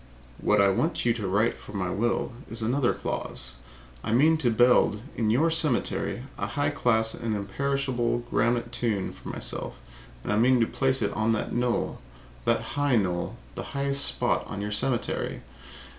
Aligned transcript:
What 0.39 0.59
I 0.59 0.69
want 0.69 1.05
you 1.05 1.13
to 1.13 1.27
write 1.27 1.53
for 1.53 1.73
my 1.73 1.91
will, 1.91 2.33
is 2.49 2.63
another 2.63 2.91
clause. 2.91 3.57
I 4.03 4.11
mean 4.13 4.35
to 4.37 4.49
build, 4.49 5.01
in 5.15 5.29
your 5.29 5.51
cemetery, 5.51 6.23
a 6.39 6.47
high 6.47 6.71
class 6.71 7.13
and 7.13 7.35
imperishable 7.35 8.23
granite 8.31 8.71
tomb 8.71 9.13
for 9.13 9.29
myself. 9.29 9.79
I 10.25 10.37
mean 10.37 10.59
to 10.59 10.65
place 10.65 11.03
it 11.03 11.13
on 11.13 11.33
that 11.33 11.53
knoll 11.53 11.99
that 12.45 12.61
high 12.73 12.95
knoll 12.95 13.37
the 13.53 13.61
highest 13.77 14.03
spot 14.03 14.47
in 14.51 14.59
your 14.59 14.71
cemetery. 14.71 15.43